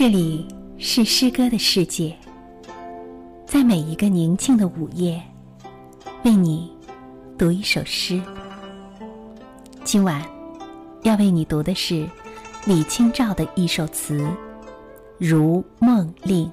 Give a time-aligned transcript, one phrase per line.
[0.00, 0.46] 这里
[0.78, 2.16] 是诗歌的世界，
[3.44, 5.22] 在每一个宁静的午夜，
[6.24, 6.72] 为你
[7.36, 8.18] 读一首诗。
[9.84, 10.24] 今晚
[11.02, 12.08] 要为你读的是
[12.64, 14.18] 李清照的一首词
[15.18, 16.50] 《如梦令》。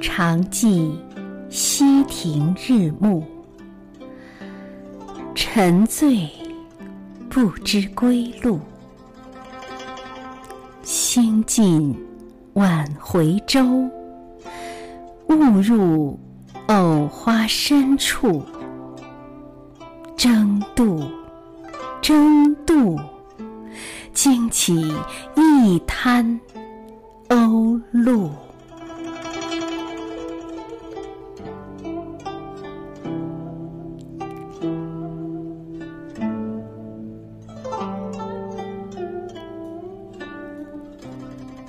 [0.00, 0.98] 常记
[1.50, 3.24] 溪亭日暮，
[5.34, 6.30] 沉醉
[7.28, 8.60] 不知归路。
[10.84, 11.92] 兴尽
[12.52, 13.64] 晚回舟，
[15.26, 16.16] 误入
[16.68, 18.44] 藕花深处。
[20.16, 21.02] 争渡，
[22.00, 22.96] 争渡，
[24.12, 24.94] 惊起
[25.34, 26.40] 一滩
[27.28, 28.30] 鸥鹭。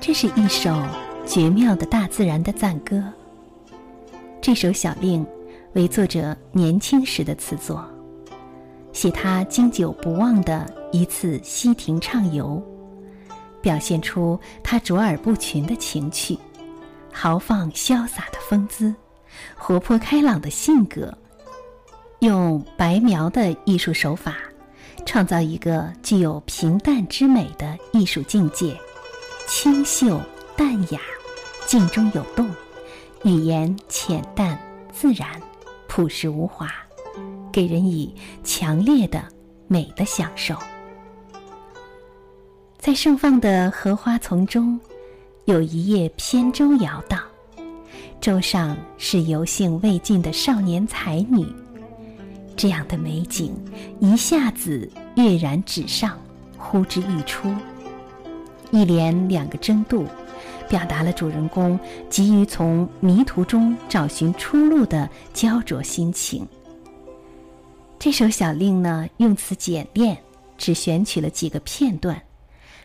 [0.01, 0.75] 这是一首
[1.27, 3.03] 绝妙的大自然的赞歌。
[4.41, 5.23] 这首小令
[5.73, 7.87] 为作者年轻时的词作，
[8.91, 12.59] 写他经久不忘的一次西亭畅游，
[13.61, 16.35] 表现出他卓尔不群的情趣，
[17.13, 18.91] 豪放潇洒的风姿，
[19.55, 21.15] 活泼开朗的性格，
[22.21, 24.37] 用白描的艺术手法，
[25.05, 28.75] 创造一个具有平淡之美的艺术境界。
[29.47, 30.19] 清秀
[30.55, 30.99] 淡雅，
[31.67, 32.49] 静中有动，
[33.23, 34.57] 语言浅淡
[34.93, 35.29] 自然，
[35.87, 36.71] 朴实无华，
[37.51, 39.23] 给人以强烈的
[39.67, 40.55] 美的享受。
[42.79, 44.79] 在盛放的荷花丛中，
[45.45, 47.21] 有一叶扁舟摇荡，
[48.19, 51.45] 舟上是游兴未尽的少年才女，
[52.55, 53.53] 这样的美景
[53.99, 56.17] 一下子跃然纸上，
[56.57, 57.53] 呼之欲出。
[58.71, 60.05] 一连两个争渡，
[60.67, 66.47] 表达了主人公急于从迷途中找寻出路的焦灼心情。
[67.99, 70.17] 这首小令呢，用词简练，
[70.57, 72.19] 只选取了几个片段，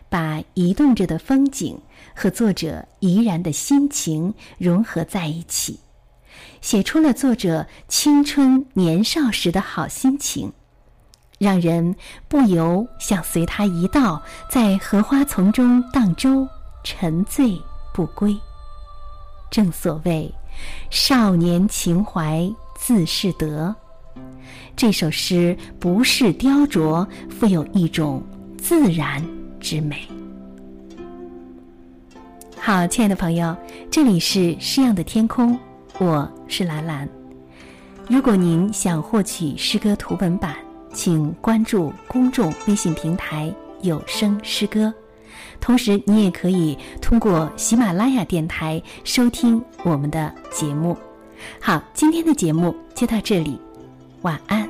[0.08, 1.78] 把移动着的风景
[2.14, 5.80] 和作者怡然的心情融合在一起，
[6.60, 10.52] 写出了作者青春年少时的好心情。
[11.38, 11.94] 让人
[12.28, 16.48] 不由想随他一道在荷花丛中荡舟，
[16.82, 17.60] 沉醉
[17.92, 18.36] 不归。
[19.50, 20.32] 正所谓
[20.90, 23.74] “少年情怀自是得”，
[24.74, 28.22] 这首诗不是雕琢，富有一种
[28.58, 29.24] 自然
[29.60, 30.08] 之美。
[32.58, 33.56] 好，亲爱的朋友，
[33.90, 35.56] 这里是诗样的天空，
[35.98, 37.08] 我是兰兰。
[38.08, 40.56] 如果您想获取诗歌图文版，
[40.96, 44.92] 请关注公众微信平台“有声诗歌”，
[45.60, 50.96] 同时你也可以通过喜马拉雅电台收听我们的节目。
[51.60, 53.60] 好，今天的节目就到这里，
[54.22, 54.65] 晚安。